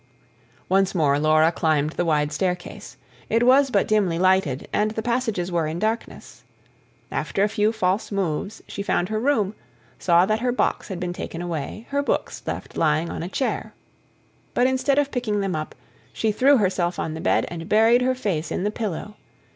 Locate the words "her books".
11.89-12.41